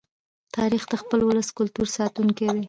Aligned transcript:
تاریخ 0.57 0.83
د 0.91 0.93
خپل 1.01 1.19
ولس 1.23 1.49
د 1.49 1.55
کلتور 1.57 1.87
ساتونکی 1.97 2.45
دی. 2.55 2.59